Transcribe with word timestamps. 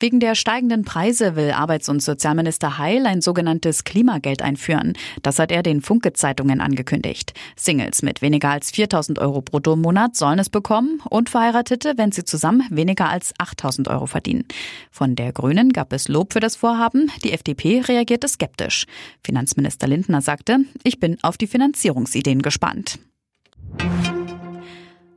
Wegen 0.00 0.18
der 0.18 0.34
steigenden 0.34 0.84
Preise 0.84 1.36
will 1.36 1.52
Arbeits- 1.52 1.88
und 1.88 2.02
Sozialminister 2.02 2.78
Heil 2.78 3.06
ein 3.06 3.20
sogenanntes 3.20 3.84
Klimageld 3.84 4.42
einführen. 4.42 4.94
Das 5.22 5.38
hat 5.38 5.52
er 5.52 5.62
den 5.62 5.80
Funke-Zeitungen 5.80 6.60
angekündigt. 6.60 7.32
Singles 7.54 8.02
mit 8.02 8.20
weniger 8.20 8.50
als 8.50 8.72
4000 8.72 9.20
Euro 9.20 9.40
brutto 9.40 9.74
im 9.74 9.82
Monat 9.82 10.16
sollen 10.16 10.40
es 10.40 10.50
bekommen 10.50 11.00
und 11.08 11.30
Verheiratete, 11.30 11.94
wenn 11.96 12.10
sie 12.10 12.24
zusammen 12.24 12.66
weniger 12.70 13.08
als 13.08 13.32
8000 13.38 13.86
Euro 13.86 14.06
verdienen. 14.06 14.46
Von 14.90 15.14
der 15.14 15.32
Grünen 15.32 15.72
gab 15.72 15.92
es 15.92 16.08
Lob 16.08 16.32
für 16.32 16.40
das 16.40 16.56
Vorhaben. 16.56 17.12
Die 17.22 17.32
FDP 17.32 17.80
reagierte 17.80 18.26
skeptisch. 18.26 18.86
Finanzminister 19.22 19.86
Lindner 19.86 20.22
sagte, 20.22 20.58
ich 20.82 20.98
bin 20.98 21.18
auf 21.22 21.36
die 21.36 21.46
Finanzierungsideen 21.46 22.42
gespannt. 22.42 22.98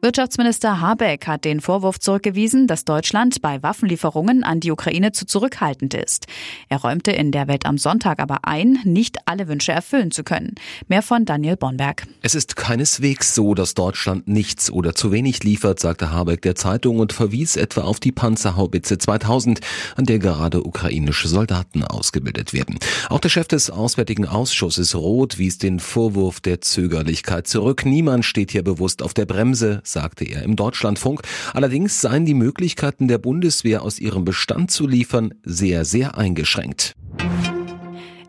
Wirtschaftsminister 0.08 0.80
Habeck 0.80 1.28
hat 1.28 1.44
den 1.44 1.60
Vorwurf 1.60 2.00
zurückgewiesen, 2.00 2.66
dass 2.66 2.86
Deutschland 2.86 3.42
bei 3.42 3.62
Waffenlieferungen 3.62 4.46
an 4.46 4.62
die 4.62 4.72
Ukraine 4.72 5.12
zu 5.12 5.26
zurückhaltend 5.26 5.94
ist. 5.94 6.28
Er 6.70 6.78
räumte 6.78 7.12
in 7.12 7.34
der 7.34 7.50
Welt 7.50 7.66
am 7.66 7.78
Sonntag 7.78 8.22
aber 8.22 8.46
ein, 8.46 8.80
nicht 8.86 9.18
alle 9.26 9.50
Wünsche 9.50 9.74
erfüllen 9.74 10.12
zu 10.12 10.24
können. 10.24 10.56
Mehr 10.88 11.02
von 11.02 11.26
Daniel 11.26 11.58
Bonberg. 11.58 12.08
Es 12.22 12.36
ist 12.36 12.56
keineswegs 12.56 13.36
so, 13.36 13.54
dass 13.54 13.74
Deutschland 13.74 14.30
nichts 14.30 14.72
oder 14.72 14.96
zu 14.96 15.12
wenig 15.12 15.44
liefert, 15.44 15.82
sagte 15.82 16.10
Habeck 16.10 16.42
der 16.42 16.56
Zeitung 16.56 17.00
und 17.00 17.12
verwies 17.12 17.58
etwa 17.58 17.82
auf 17.82 18.00
die 18.00 18.14
Panzerhaubitze 18.14 18.98
2000, 18.98 19.60
an 19.98 20.06
der 20.06 20.20
gerade 20.20 20.66
ukrainische 20.66 21.28
Soldaten 21.28 21.84
ausgebildet 21.84 22.54
werden. 22.54 22.80
Auch 23.10 23.20
der 23.20 23.28
Chef 23.28 23.50
des 23.50 23.70
Auswärtigen 23.70 24.26
Ausschusses 24.26 24.96
Roth 24.96 25.38
wies 25.38 25.58
den 25.58 25.82
Vorwurf 25.82 26.40
der 26.40 26.62
Zögerlichkeit 26.62 27.46
zurück. 27.46 27.86
Niemand 27.86 28.24
steht 28.24 28.52
hier 28.52 28.64
bewusst 28.64 29.04
auf 29.04 29.14
der 29.14 29.26
Bremse, 29.26 29.82
sagte 29.98 30.26
er 30.26 30.44
im 30.44 30.56
Deutschlandfunk. 30.56 31.22
Allerdings 31.56 32.02
seien 32.02 32.24
die 32.24 32.36
Möglichkeiten 32.36 33.08
der 33.08 33.18
Bundeswehr 33.18 33.82
aus 33.82 33.98
ihrem 33.98 34.26
Bestand 34.26 34.70
zu 34.70 34.86
liefern 34.86 35.34
sehr, 35.44 35.86
sehr 35.86 36.20
eingeschränkt. 36.20 36.94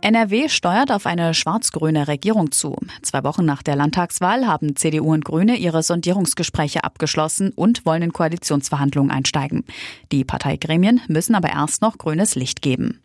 NRW 0.01 0.49
steuert 0.49 0.91
auf 0.91 1.05
eine 1.05 1.35
schwarz-grüne 1.35 2.09
Regierung 2.09 2.53
zu. 2.53 2.75
Zwei 3.03 3.23
Wochen 3.23 3.45
nach 3.45 3.63
der 3.63 3.77
Landtagswahl 3.77 4.47
haben 4.47 4.77
CDU 4.77 5.13
und 5.13 5.27
Grüne 5.27 5.57
ihre 5.57 5.83
Sondierungsgespräche 5.83 6.85
abgeschlossen 6.85 7.53
und 7.55 7.85
wollen 7.85 8.03
in 8.03 8.13
Koalitionsverhandlungen 8.15 9.11
einsteigen. 9.11 9.65
Die 10.11 10.25
Parteigremien 10.25 11.03
müssen 11.09 11.35
aber 11.35 11.51
erst 11.51 11.83
noch 11.83 11.99
grünes 11.99 12.35
Licht 12.35 12.63
geben. 12.63 13.01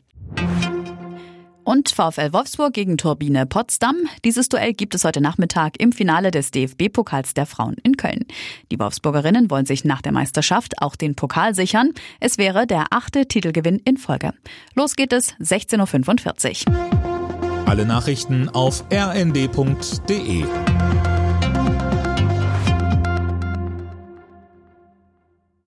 Und 1.64 1.90
VfL 1.90 2.34
Wolfsburg 2.34 2.74
gegen 2.74 2.98
Turbine 2.98 3.46
Potsdam. 3.46 3.96
Dieses 4.26 4.50
Duell 4.50 4.74
gibt 4.74 4.96
es 4.96 5.06
heute 5.06 5.22
Nachmittag 5.22 5.80
im 5.80 5.92
Finale 5.92 6.32
des 6.32 6.52
DFB-Pokals 6.52 7.34
der 7.34 7.46
Frauen 7.46 7.76
in 7.84 7.98
Köln. 7.98 8.26
Die 8.72 8.80
Wolfsburgerinnen 8.80 9.50
wollen 9.50 9.66
sich 9.66 9.86
nach 9.86 10.02
der 10.02 10.12
Meisterschaft 10.12 10.82
auch 10.82 10.96
den 10.96 11.16
Pokal 11.16 11.56
sichern. 11.56 11.92
Es 12.20 12.38
wäre 12.38 12.68
der 12.68 12.88
achte 12.92 13.28
Titelgewinn 13.28 13.80
in 13.86 13.98
Folge. 13.98 14.34
Los 14.76 14.96
geht 14.96 15.14
es 15.14 15.36
16.45 15.36 16.68
Uhr. 16.68 17.66
Alle 17.66 17.86
Nachrichten 17.86 18.50
auf 18.50 18.84
rnd.de 18.92 20.44